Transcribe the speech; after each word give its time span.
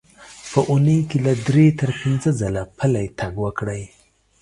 په 0.51 0.59
اوونۍ 0.69 0.99
کې 1.09 1.17
له 1.25 1.33
درې 1.47 1.65
تر 1.79 1.89
پنځه 1.99 2.29
ځله 2.39 2.63
پلی 2.77 3.05
تګ 3.19 3.33
وکړئ. 3.43 3.83